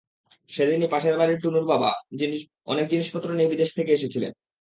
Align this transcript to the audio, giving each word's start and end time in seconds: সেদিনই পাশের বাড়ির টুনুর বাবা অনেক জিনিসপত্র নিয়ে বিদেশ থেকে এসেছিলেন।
সেদিনই 0.49 0.91
পাশের 0.91 1.15
বাড়ির 1.17 1.41
টুনুর 1.43 1.65
বাবা 1.65 1.91
অনেক 2.67 2.85
জিনিসপত্র 2.87 3.27
নিয়ে 3.31 3.51
বিদেশ 3.53 3.69
থেকে 3.77 3.91
এসেছিলেন। 3.93 4.31